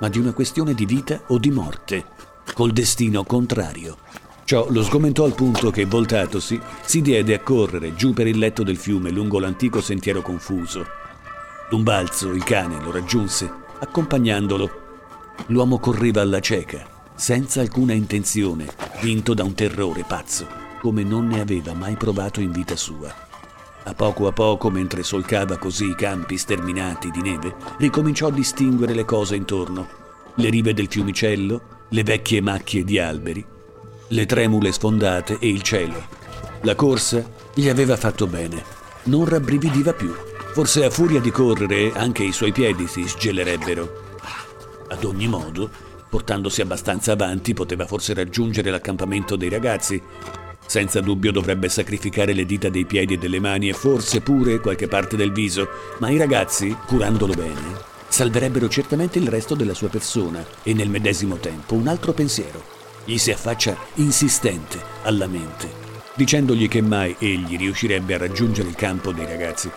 ma 0.00 0.08
di 0.08 0.18
una 0.18 0.32
questione 0.32 0.74
di 0.74 0.86
vita 0.86 1.22
o 1.28 1.38
di 1.38 1.50
morte, 1.52 2.04
col 2.52 2.72
destino 2.72 3.22
contrario. 3.22 3.96
Ciò 4.50 4.66
lo 4.68 4.82
sgomentò 4.82 5.26
al 5.26 5.36
punto 5.36 5.70
che, 5.70 5.84
voltatosi, 5.84 6.60
si 6.82 7.02
diede 7.02 7.34
a 7.34 7.38
correre 7.38 7.94
giù 7.94 8.12
per 8.12 8.26
il 8.26 8.36
letto 8.36 8.64
del 8.64 8.78
fiume 8.78 9.10
lungo 9.10 9.38
l'antico 9.38 9.80
sentiero 9.80 10.22
confuso. 10.22 10.84
D'un 11.68 11.84
balzo 11.84 12.32
il 12.32 12.42
cane 12.42 12.82
lo 12.82 12.90
raggiunse, 12.90 13.48
accompagnandolo. 13.78 14.70
L'uomo 15.46 15.78
correva 15.78 16.22
alla 16.22 16.40
cieca, 16.40 16.84
senza 17.14 17.60
alcuna 17.60 17.92
intenzione, 17.92 18.66
vinto 19.02 19.34
da 19.34 19.44
un 19.44 19.54
terrore 19.54 20.02
pazzo, 20.04 20.48
come 20.80 21.04
non 21.04 21.28
ne 21.28 21.40
aveva 21.40 21.72
mai 21.72 21.94
provato 21.94 22.40
in 22.40 22.50
vita 22.50 22.74
sua. 22.74 23.14
A 23.84 23.94
poco 23.94 24.26
a 24.26 24.32
poco, 24.32 24.68
mentre 24.68 25.04
solcava 25.04 25.58
così 25.58 25.90
i 25.90 25.94
campi 25.94 26.36
sterminati 26.36 27.12
di 27.12 27.22
neve, 27.22 27.54
ricominciò 27.78 28.26
a 28.26 28.32
distinguere 28.32 28.94
le 28.94 29.04
cose 29.04 29.36
intorno. 29.36 29.86
Le 30.34 30.48
rive 30.48 30.74
del 30.74 30.88
fiumicello, 30.88 31.86
le 31.90 32.02
vecchie 32.02 32.40
macchie 32.40 32.82
di 32.82 32.98
alberi, 32.98 33.58
le 34.12 34.26
tremule 34.26 34.72
sfondate 34.72 35.36
e 35.38 35.48
il 35.48 35.62
cielo. 35.62 36.02
La 36.62 36.74
corsa 36.74 37.24
gli 37.54 37.68
aveva 37.68 37.96
fatto 37.96 38.26
bene. 38.26 38.62
Non 39.04 39.24
rabbrividiva 39.24 39.92
più. 39.92 40.12
Forse 40.52 40.84
a 40.84 40.90
furia 40.90 41.20
di 41.20 41.30
correre 41.30 41.92
anche 41.92 42.24
i 42.24 42.32
suoi 42.32 42.50
piedi 42.50 42.88
si 42.88 43.06
sgelerebbero. 43.06 44.08
Ad 44.88 45.04
ogni 45.04 45.28
modo, 45.28 45.70
portandosi 46.08 46.60
abbastanza 46.60 47.12
avanti, 47.12 47.54
poteva 47.54 47.86
forse 47.86 48.12
raggiungere 48.12 48.70
l'accampamento 48.70 49.36
dei 49.36 49.48
ragazzi. 49.48 50.02
Senza 50.66 51.00
dubbio 51.00 51.30
dovrebbe 51.30 51.68
sacrificare 51.68 52.32
le 52.32 52.44
dita 52.44 52.68
dei 52.68 52.86
piedi 52.86 53.14
e 53.14 53.18
delle 53.18 53.38
mani 53.38 53.68
e 53.68 53.74
forse 53.74 54.20
pure 54.20 54.58
qualche 54.58 54.88
parte 54.88 55.16
del 55.16 55.32
viso, 55.32 55.68
ma 55.98 56.10
i 56.10 56.18
ragazzi, 56.18 56.76
curandolo 56.86 57.34
bene, 57.34 57.78
salverebbero 58.08 58.68
certamente 58.68 59.18
il 59.18 59.28
resto 59.28 59.54
della 59.54 59.74
sua 59.74 59.88
persona 59.88 60.44
e 60.64 60.74
nel 60.74 60.88
medesimo 60.88 61.36
tempo 61.36 61.74
un 61.74 61.86
altro 61.86 62.12
pensiero 62.12 62.78
gli 63.04 63.18
si 63.18 63.30
affaccia 63.30 63.76
insistente 63.94 64.80
alla 65.02 65.26
mente, 65.26 65.68
dicendogli 66.14 66.68
che 66.68 66.80
mai 66.80 67.16
egli 67.18 67.56
riuscirebbe 67.56 68.14
a 68.14 68.18
raggiungere 68.18 68.68
il 68.68 68.74
campo 68.74 69.12
dei 69.12 69.26
ragazzi. 69.26 69.70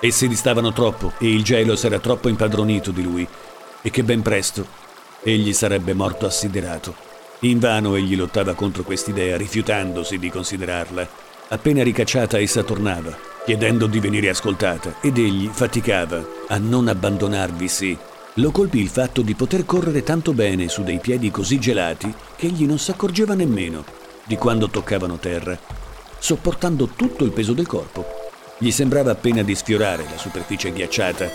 Essi 0.00 0.28
distavano 0.28 0.72
troppo 0.72 1.12
e 1.18 1.32
il 1.32 1.42
gelo 1.42 1.76
s'era 1.76 1.98
troppo 1.98 2.28
impadronito 2.28 2.90
di 2.90 3.02
lui 3.02 3.26
e 3.82 3.90
che 3.90 4.02
ben 4.02 4.22
presto 4.22 4.66
egli 5.22 5.52
sarebbe 5.52 5.94
morto 5.94 6.26
assiderato. 6.26 6.94
Invano 7.40 7.96
egli 7.96 8.16
lottava 8.16 8.54
contro 8.54 8.82
quest'idea, 8.82 9.36
rifiutandosi 9.36 10.18
di 10.18 10.30
considerarla. 10.30 11.08
Appena 11.48 11.82
ricacciata 11.82 12.38
essa 12.38 12.62
tornava, 12.62 13.16
chiedendo 13.44 13.86
di 13.86 14.00
venire 14.00 14.28
ascoltata, 14.28 14.96
ed 15.00 15.18
egli 15.18 15.48
faticava 15.52 16.24
a 16.48 16.58
non 16.58 16.88
abbandonarvisi 16.88 17.96
lo 18.38 18.50
colpì 18.50 18.80
il 18.80 18.88
fatto 18.88 19.22
di 19.22 19.34
poter 19.34 19.64
correre 19.64 20.02
tanto 20.02 20.32
bene 20.32 20.68
su 20.68 20.82
dei 20.82 20.98
piedi 20.98 21.30
così 21.30 21.58
gelati 21.58 22.12
che 22.36 22.46
egli 22.46 22.64
non 22.64 22.78
s'accorgeva 22.78 23.34
nemmeno 23.34 23.84
di 24.24 24.36
quando 24.36 24.68
toccavano 24.68 25.18
terra, 25.18 25.58
sopportando 26.18 26.88
tutto 26.96 27.24
il 27.24 27.30
peso 27.30 27.52
del 27.52 27.66
corpo. 27.66 28.04
Gli 28.58 28.70
sembrava 28.70 29.12
appena 29.12 29.42
di 29.42 29.54
sfiorare 29.54 30.04
la 30.10 30.18
superficie 30.18 30.72
ghiacciata, 30.72 31.30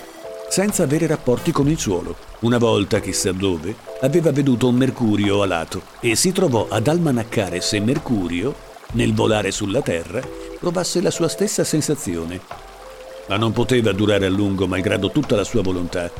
senza 0.49 0.83
avere 0.83 1.07
rapporti 1.07 1.51
con 1.51 1.69
il 1.69 1.79
suolo. 1.79 2.15
Una 2.41 2.57
volta, 2.57 2.99
chissà 2.99 3.31
dove, 3.31 3.73
aveva 4.01 4.31
veduto 4.31 4.67
un 4.67 4.75
mercurio 4.75 5.41
alato 5.41 5.83
e 6.01 6.15
si 6.15 6.31
trovò 6.31 6.67
ad 6.69 6.87
almanaccare 6.87 7.61
se 7.61 7.79
Mercurio, 7.79 8.53
nel 8.93 9.13
volare 9.13 9.51
sulla 9.51 9.81
terra, 9.81 10.21
provasse 10.59 11.01
la 11.01 11.11
sua 11.11 11.29
stessa 11.29 11.63
sensazione. 11.63 12.41
Ma 13.27 13.37
non 13.37 13.53
poteva 13.53 13.93
durare 13.93 14.25
a 14.25 14.29
lungo, 14.29 14.67
malgrado 14.67 15.09
tutta 15.09 15.37
la 15.37 15.45
sua 15.45 15.61
volontà, 15.61 16.11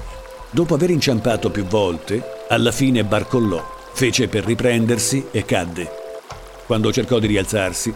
Dopo 0.54 0.74
aver 0.74 0.90
inciampato 0.90 1.50
più 1.50 1.64
volte, 1.64 2.22
alla 2.50 2.74
fine 2.74 3.06
barcollò, 3.06 3.66
fece 3.94 4.28
per 4.28 4.44
riprendersi 4.44 5.28
e 5.32 5.46
cadde. 5.46 5.90
Quando 6.66 6.92
cercò 6.92 7.20
di 7.20 7.28
rialzarsi, 7.28 7.94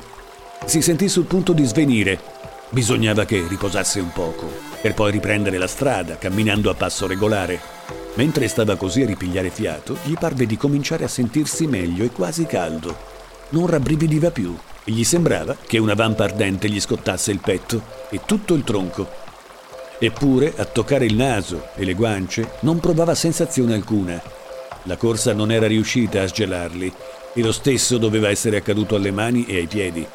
si 0.65 0.81
sentì 0.81 1.09
sul 1.09 1.25
punto 1.25 1.51
di 1.51 1.65
svenire. 1.65 2.17
Bisognava 2.69 3.25
che 3.25 3.45
riposasse 3.45 3.99
un 3.99 4.13
poco, 4.13 4.49
per 4.81 4.93
poi 4.93 5.11
riprendere 5.11 5.57
la 5.57 5.67
strada, 5.67 6.17
camminando 6.17 6.69
a 6.69 6.75
passo 6.75 7.07
regolare. 7.07 7.59
Mentre 8.13 8.47
stava 8.47 8.77
così 8.77 9.01
a 9.01 9.05
ripigliare 9.05 9.49
fiato, 9.49 9.97
gli 10.03 10.13
parve 10.17 10.45
di 10.45 10.55
cominciare 10.55 11.03
a 11.03 11.09
sentirsi 11.09 11.67
meglio 11.67 12.05
e 12.05 12.11
quasi 12.11 12.45
caldo. 12.45 12.95
Non 13.49 13.67
rabbrividiva 13.67 14.31
più 14.31 14.55
e 14.85 14.93
gli 14.93 15.03
sembrava 15.03 15.57
che 15.67 15.77
una 15.77 15.93
vampa 15.93 16.23
ardente 16.23 16.69
gli 16.69 16.79
scottasse 16.79 17.31
il 17.31 17.39
petto 17.39 17.81
e 18.09 18.21
tutto 18.25 18.53
il 18.53 18.63
tronco. 18.63 19.23
Eppure, 19.97 20.53
a 20.57 20.65
toccare 20.65 21.05
il 21.05 21.15
naso 21.15 21.67
e 21.75 21.85
le 21.85 21.93
guance, 21.93 22.57
non 22.61 22.79
provava 22.79 23.15
sensazione 23.15 23.73
alcuna. 23.73 24.21
La 24.83 24.97
corsa 24.97 25.33
non 25.33 25.51
era 25.51 25.67
riuscita 25.67 26.21
a 26.21 26.27
sgelarli 26.27 26.93
e 27.33 27.41
lo 27.41 27.51
stesso 27.51 27.97
doveva 27.97 28.29
essere 28.29 28.57
accaduto 28.57 28.95
alle 28.95 29.11
mani 29.11 29.45
e 29.45 29.57
ai 29.57 29.67
piedi. 29.67 30.05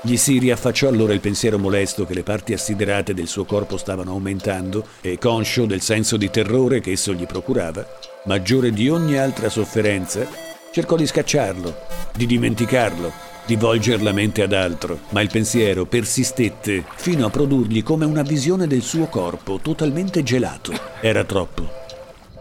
Gli 0.00 0.16
si 0.16 0.38
riaffacciò 0.38 0.88
allora 0.88 1.12
il 1.12 1.20
pensiero 1.20 1.58
molesto 1.58 2.06
che 2.06 2.14
le 2.14 2.22
parti 2.22 2.52
assiderate 2.52 3.14
del 3.14 3.26
suo 3.26 3.44
corpo 3.44 3.76
stavano 3.76 4.12
aumentando 4.12 4.86
e, 5.00 5.18
conscio 5.18 5.66
del 5.66 5.80
senso 5.80 6.16
di 6.16 6.30
terrore 6.30 6.80
che 6.80 6.92
esso 6.92 7.12
gli 7.12 7.26
procurava, 7.26 7.84
maggiore 8.24 8.70
di 8.70 8.88
ogni 8.88 9.18
altra 9.18 9.48
sofferenza, 9.48 10.26
cercò 10.70 10.94
di 10.94 11.06
scacciarlo, 11.06 11.74
di 12.14 12.26
dimenticarlo, 12.26 13.12
di 13.48 13.56
volger 13.56 14.02
la 14.02 14.12
mente 14.12 14.42
ad 14.42 14.52
altro, 14.52 14.98
ma 15.08 15.22
il 15.22 15.30
pensiero 15.30 15.86
persistette 15.86 16.84
fino 16.96 17.24
a 17.24 17.30
produrgli 17.30 17.82
come 17.82 18.04
una 18.04 18.20
visione 18.20 18.66
del 18.66 18.82
suo 18.82 19.06
corpo 19.06 19.58
totalmente 19.62 20.22
gelato. 20.22 20.74
Era 21.00 21.24
troppo. 21.24 21.66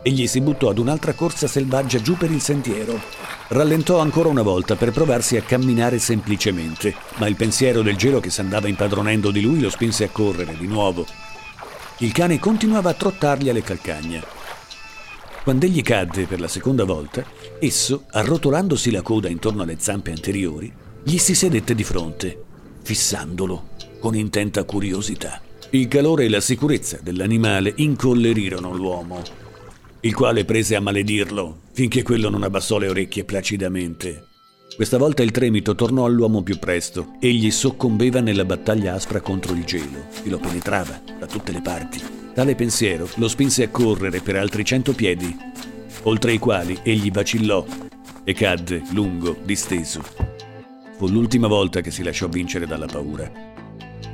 Egli 0.02 0.28
si 0.28 0.42
buttò 0.42 0.68
ad 0.68 0.80
un'altra 0.80 1.14
corsa 1.14 1.48
selvaggia 1.48 2.02
giù 2.02 2.18
per 2.18 2.30
il 2.30 2.42
sentiero. 2.42 3.00
Rallentò 3.48 4.00
ancora 4.00 4.28
una 4.28 4.42
volta 4.42 4.76
per 4.76 4.92
provarsi 4.92 5.38
a 5.38 5.44
camminare 5.44 5.98
semplicemente, 5.98 6.94
ma 7.20 7.28
il 7.28 7.38
pensiero 7.38 7.82
del 7.82 7.96
gelo 7.96 8.20
che 8.20 8.30
s'andava 8.30 8.68
impadronendo 8.68 9.32
di 9.32 9.40
lui 9.40 9.62
lo 9.62 9.70
spinse 9.70 10.04
a 10.04 10.10
correre 10.10 10.58
di 10.58 10.68
nuovo. 10.68 11.06
Il 12.00 12.12
cane 12.12 12.38
continuava 12.38 12.90
a 12.90 12.96
trottargli 12.96 13.48
alle 13.48 13.64
calcagna. 13.64 14.22
Quando 15.42 15.66
egli 15.66 15.82
cadde 15.84 16.26
per 16.26 16.42
la 16.42 16.50
seconda 16.50 16.84
volta, 16.84 17.24
esso, 17.62 18.04
arrotolandosi 18.12 18.92
la 18.92 19.02
coda 19.02 19.30
intorno 19.30 19.62
alle 19.62 19.78
zampe 19.80 20.12
anteriori, 20.12 20.86
gli 21.08 21.20
si 21.20 21.36
sedette 21.36 21.74
di 21.74 21.86
fronte, 21.86 22.38
fissandolo 22.84 23.70
con 24.02 24.14
intenta 24.14 24.66
curiosità. 24.66 25.42
Il 25.70 25.88
calore 25.88 26.26
e 26.26 26.30
la 26.30 26.42
sicurezza 26.42 27.00
dell'animale 27.02 27.72
incollerirono 27.78 28.76
l'uomo, 28.76 29.22
il 30.02 30.14
quale 30.14 30.44
prese 30.44 30.76
a 30.76 30.82
maledirlo 30.82 31.60
finché 31.72 32.04
quello 32.04 32.28
non 32.28 32.44
abbassò 32.44 32.78
le 32.78 32.90
orecchie 32.90 33.24
placidamente. 33.24 34.26
Questa 34.76 34.98
volta 34.98 35.24
il 35.24 35.32
tremito 35.32 35.76
tornò 35.76 36.04
all'uomo 36.04 36.44
più 36.44 36.60
presto. 36.60 37.14
Egli 37.22 37.52
soccombeva 37.52 38.20
nella 38.20 38.44
battaglia 38.44 38.94
aspra 38.94 39.22
contro 39.22 39.54
il 39.54 39.64
gelo 39.64 40.08
e 40.26 40.30
lo 40.30 40.40
penetrava 40.40 41.02
da 41.18 41.26
tutte 41.26 41.54
le 41.54 41.62
parti. 41.62 42.02
Tale 42.34 42.54
pensiero 42.56 43.08
lo 43.16 43.30
spinse 43.30 43.64
a 43.64 43.70
correre 43.70 44.20
per 44.20 44.36
altri 44.36 44.66
cento 44.66 44.92
piedi, 44.92 45.34
oltre 46.04 46.34
i 46.34 46.38
quali 46.38 46.78
egli 46.84 47.10
vacillò 47.12 47.66
e 48.26 48.34
cadde 48.34 48.84
lungo, 48.92 49.38
disteso. 49.46 50.27
Fu 50.98 51.08
l'ultima 51.08 51.48
volta 51.48 51.82
che 51.82 51.92
si 51.92 52.02
lasciò 52.02 52.28
vincere 52.28 52.66
dalla 52.66 52.88
paura. 52.88 53.32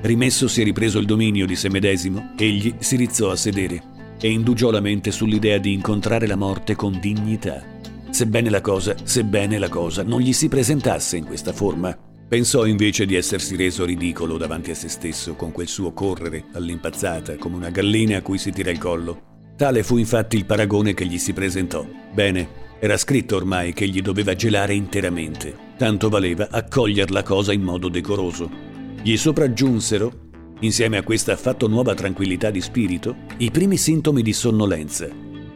Rimessosi 0.01 0.59
e 0.59 0.63
ripreso 0.65 0.99
il 0.99 1.05
dominio 1.05 1.45
di 1.45 1.55
se 1.55 1.69
medesimo, 1.69 2.33
egli 2.37 2.75
si 2.79 2.97
rizzò 2.97 3.31
a 3.31 3.37
sedere 3.37 3.81
e 4.19 4.29
indugiò 4.29 4.69
la 4.69 4.81
mente 4.81 5.09
sull'idea 5.09 5.57
di 5.59 5.71
incontrare 5.71 6.27
la 6.27 6.35
morte 6.35 6.75
con 6.75 6.99
dignità. 6.99 7.63
Sebbene 8.09 8.49
la 8.49 8.59
cosa, 8.59 8.95
sebbene 9.01 9.57
la 9.57 9.69
cosa 9.69 10.03
non 10.03 10.19
gli 10.19 10.33
si 10.33 10.49
presentasse 10.49 11.15
in 11.15 11.23
questa 11.23 11.53
forma, 11.53 11.97
pensò 12.27 12.65
invece 12.65 13.05
di 13.05 13.15
essersi 13.15 13.55
reso 13.55 13.85
ridicolo 13.85 14.37
davanti 14.37 14.71
a 14.71 14.75
se 14.75 14.89
stesso 14.89 15.35
con 15.35 15.53
quel 15.53 15.69
suo 15.69 15.93
correre 15.93 16.45
all'impazzata 16.51 17.37
come 17.37 17.55
una 17.55 17.69
gallina 17.69 18.17
a 18.17 18.21
cui 18.21 18.37
si 18.37 18.51
tira 18.51 18.71
il 18.71 18.77
collo. 18.77 19.21
Tale 19.55 19.83
fu 19.83 19.97
infatti 19.97 20.35
il 20.35 20.45
paragone 20.45 20.93
che 20.93 21.05
gli 21.05 21.17
si 21.17 21.31
presentò. 21.31 21.85
Bene, 22.13 22.61
Era 22.83 22.97
scritto 22.97 23.37
ormai 23.37 23.71
che 23.71 23.87
gli 23.87 24.01
doveva 24.01 24.35
gelare 24.35 24.73
interamente, 24.73 25.62
tanto 25.77 26.09
valeva 26.09 26.47
accogliere 26.49 27.11
la 27.11 27.23
cosa 27.23 27.53
in 27.53 27.61
modo 27.61 27.89
decoroso. 27.89 28.49
Gli 29.01 29.17
sopraggiunsero, 29.17 30.11
insieme 30.59 30.97
a 30.97 31.03
questa 31.03 31.33
affatto 31.33 31.67
nuova 31.67 31.93
tranquillità 31.93 32.49
di 32.49 32.61
spirito, 32.61 33.15
i 33.37 33.51
primi 33.51 33.77
sintomi 33.77 34.21
di 34.21 34.33
sonnolenza. 34.33 35.07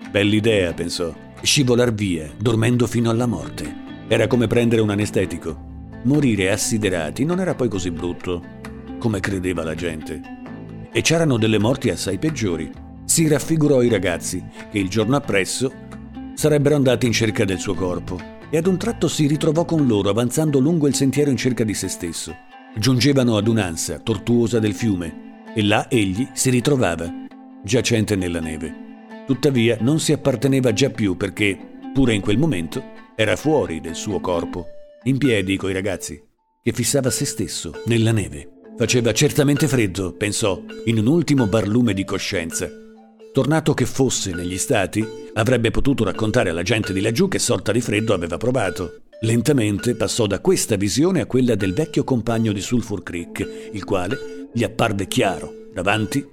Bell'idea, 0.09 0.73
pensò, 0.73 1.13
scivolar 1.41 1.93
via, 1.93 2.29
dormendo 2.37 2.87
fino 2.87 3.09
alla 3.09 3.25
morte. 3.25 3.85
Era 4.07 4.27
come 4.27 4.47
prendere 4.47 4.81
un 4.81 4.89
anestetico. 4.89 5.65
Morire 6.03 6.51
assiderati 6.51 7.25
non 7.25 7.39
era 7.39 7.55
poi 7.55 7.69
così 7.69 7.91
brutto, 7.91 8.41
come 8.99 9.19
credeva 9.19 9.63
la 9.63 9.75
gente. 9.75 10.21
E 10.91 11.01
c'erano 11.01 11.37
delle 11.37 11.59
morti 11.59 11.89
assai 11.89 12.17
peggiori. 12.17 12.69
Si 13.05 13.27
raffigurò 13.27 13.81
i 13.81 13.89
ragazzi 13.89 14.43
che 14.71 14.79
il 14.79 14.89
giorno 14.89 15.15
appresso 15.15 15.71
sarebbero 16.33 16.75
andati 16.75 17.05
in 17.05 17.13
cerca 17.13 17.45
del 17.45 17.59
suo 17.59 17.73
corpo 17.73 18.35
e 18.49 18.57
ad 18.57 18.67
un 18.67 18.77
tratto 18.77 19.07
si 19.07 19.27
ritrovò 19.27 19.65
con 19.65 19.85
loro 19.85 20.09
avanzando 20.09 20.59
lungo 20.59 20.87
il 20.87 20.95
sentiero 20.95 21.29
in 21.29 21.37
cerca 21.37 21.63
di 21.63 21.73
se 21.73 21.87
stesso. 21.87 22.35
Giungevano 22.75 23.37
ad 23.37 23.47
un'ansa 23.47 23.99
tortuosa 23.99 24.59
del 24.59 24.73
fiume 24.73 25.43
e 25.53 25.63
là 25.63 25.89
egli 25.89 26.27
si 26.33 26.49
ritrovava, 26.49 27.11
giacente 27.63 28.15
nella 28.15 28.39
neve. 28.39 28.85
Tuttavia 29.25 29.77
non 29.81 29.99
si 29.99 30.13
apparteneva 30.13 30.71
già 30.71 30.89
più 30.89 31.17
perché, 31.17 31.57
pure 31.93 32.13
in 32.13 32.21
quel 32.21 32.37
momento, 32.37 32.81
era 33.15 33.35
fuori 33.35 33.81
del 33.81 33.95
suo 33.95 34.19
corpo, 34.19 34.67
in 35.03 35.17
piedi 35.17 35.57
coi 35.57 35.73
ragazzi, 35.73 36.21
che 36.61 36.71
fissava 36.71 37.09
se 37.09 37.25
stesso 37.25 37.81
nella 37.85 38.11
neve. 38.11 38.51
Faceva 38.77 39.11
certamente 39.11 39.67
freddo, 39.67 40.13
pensò, 40.13 40.61
in 40.85 40.99
un 40.99 41.07
ultimo 41.07 41.47
barlume 41.47 41.93
di 41.93 42.05
coscienza, 42.05 42.69
Tornato 43.37 43.75
che 43.75 43.85
fosse 43.85 44.33
negli 44.33 44.57
Stati, 44.57 45.07
avrebbe 45.33 45.69
potuto 45.69 46.03
raccontare 46.03 46.49
alla 46.49 46.63
gente 46.63 46.91
di 46.91 47.01
laggiù 47.01 47.27
che 47.27 47.37
sorta 47.37 47.71
di 47.71 47.81
freddo 47.81 48.15
aveva 48.15 48.37
provato. 48.37 49.01
Lentamente 49.21 49.93
passò 49.93 50.25
da 50.25 50.39
questa 50.39 50.75
visione 50.75 51.21
a 51.21 51.27
quella 51.27 51.53
del 51.53 51.75
vecchio 51.75 52.03
compagno 52.03 52.51
di 52.51 52.61
Sulphur 52.61 53.03
Creek, 53.03 53.69
il 53.73 53.83
quale 53.83 54.49
gli 54.51 54.63
apparve 54.63 55.07
chiaro, 55.07 55.67
davanti, 55.71 56.27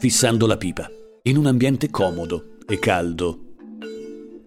fissando 0.00 0.48
la 0.48 0.56
pipa, 0.56 0.90
in 1.22 1.36
un 1.36 1.46
ambiente 1.46 1.88
comodo 1.88 2.56
e 2.66 2.80
caldo. 2.80 3.38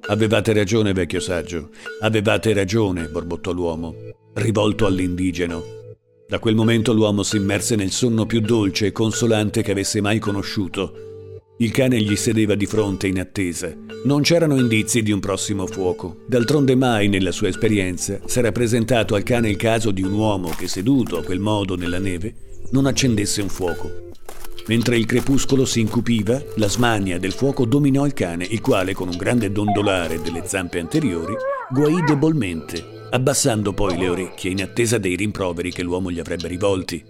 Avevate 0.07 0.51
ragione, 0.51 0.91
vecchio 0.91 1.21
saggio, 1.21 1.69
avevate 2.01 2.51
ragione, 2.51 3.07
borbottò 3.07 3.53
l'uomo, 3.53 3.95
rivolto 4.33 4.85
all'indigeno. 4.85 5.63
Da 6.27 6.39
quel 6.39 6.55
momento 6.55 6.91
l'uomo 6.91 7.23
si 7.23 7.37
immerse 7.37 7.77
nel 7.77 7.91
sonno 7.91 8.25
più 8.25 8.41
dolce 8.41 8.87
e 8.87 8.91
consolante 8.91 9.61
che 9.61 9.71
avesse 9.71 10.01
mai 10.01 10.19
conosciuto 10.19 11.11
il 11.57 11.71
cane 11.71 12.01
gli 12.01 12.15
sedeva 12.15 12.55
di 12.55 12.65
fronte 12.65 13.07
in 13.07 13.19
attesa. 13.19 13.71
Non 14.05 14.21
c'erano 14.21 14.57
indizi 14.57 15.03
di 15.03 15.11
un 15.11 15.19
prossimo 15.19 15.67
fuoco. 15.67 16.17
D'altronde 16.25 16.75
mai 16.75 17.07
nella 17.07 17.31
sua 17.31 17.47
esperienza 17.47 18.19
s'era 18.25 18.51
presentato 18.51 19.13
al 19.13 19.23
cane 19.23 19.49
il 19.49 19.55
caso 19.55 19.91
di 19.91 20.01
un 20.01 20.13
uomo 20.13 20.49
che 20.49 20.67
seduto 20.67 21.17
a 21.17 21.23
quel 21.23 21.39
modo 21.39 21.75
nella 21.75 21.99
neve 21.99 22.33
non 22.71 22.87
accendesse 22.87 23.41
un 23.41 23.49
fuoco. 23.49 24.09
Mentre 24.67 24.97
il 24.97 25.05
crepuscolo 25.05 25.65
si 25.65 25.79
incupiva, 25.79 26.41
la 26.55 26.67
smania 26.67 27.19
del 27.19 27.33
fuoco 27.33 27.65
dominò 27.65 28.05
il 28.05 28.13
cane, 28.13 28.45
il 28.45 28.61
quale 28.61 28.93
con 28.93 29.09
un 29.09 29.17
grande 29.17 29.51
dondolare 29.51 30.21
delle 30.21 30.43
zampe 30.45 30.79
anteriori 30.79 31.35
guaì 31.69 32.03
debolmente, 32.03 33.07
abbassando 33.11 33.73
poi 33.73 33.97
le 33.97 34.09
orecchie 34.09 34.51
in 34.51 34.61
attesa 34.61 34.97
dei 34.97 35.15
rimproveri 35.15 35.71
che 35.71 35.83
l'uomo 35.83 36.09
gli 36.09 36.19
avrebbe 36.19 36.47
rivolti. 36.47 37.03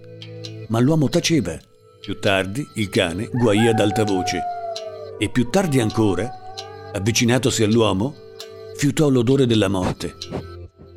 Ma 0.68 0.80
l'uomo 0.80 1.08
taceva 1.08 1.58
più 2.04 2.18
tardi 2.18 2.68
il 2.74 2.90
cane 2.90 3.30
guaì 3.32 3.66
ad 3.66 3.80
alta 3.80 4.04
voce 4.04 4.38
e 5.16 5.30
più 5.30 5.48
tardi 5.48 5.80
ancora, 5.80 6.28
avvicinatosi 6.92 7.62
all'uomo, 7.62 8.14
fiutò 8.76 9.08
l'odore 9.08 9.46
della 9.46 9.68
morte, 9.68 10.14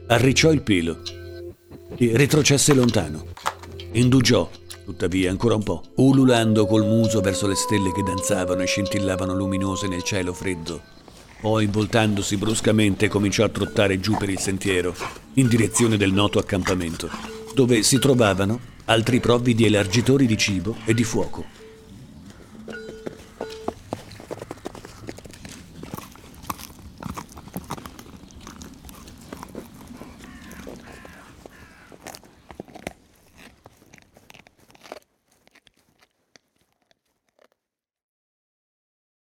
arricciò 0.08 0.52
il 0.52 0.64
pelo 0.64 1.02
e 1.96 2.12
retrocesse 2.14 2.74
lontano. 2.74 3.28
Indugiò, 3.94 4.50
tuttavia, 4.84 5.30
ancora 5.32 5.56
un 5.56 5.64
po', 5.64 5.82
ululando 5.96 6.66
col 6.66 6.86
muso 6.86 7.22
verso 7.22 7.48
le 7.48 7.56
stelle 7.56 7.94
che 7.94 8.04
danzavano 8.04 8.64
e 8.64 8.66
scintillavano 8.66 9.34
luminose 9.34 9.88
nel 9.88 10.04
cielo 10.04 10.34
freddo. 10.34 10.82
Poi, 11.40 11.68
voltandosi 11.68 12.36
bruscamente, 12.36 13.08
cominciò 13.08 13.46
a 13.46 13.50
trottare 13.50 14.02
giù 14.02 14.18
per 14.18 14.30
il 14.30 14.40
sentiero, 14.40 14.94
in 15.36 15.48
direzione 15.48 15.96
del 15.96 16.12
noto 16.12 16.38
accampamento, 16.38 17.10
dove 17.54 17.82
si 17.82 17.98
trovavano 17.98 18.76
altri 18.90 19.20
provvidi 19.20 19.66
elargitori 19.66 20.26
di 20.26 20.38
cibo 20.38 20.78
e 20.86 20.94
di 20.94 21.04
fuoco. 21.04 21.67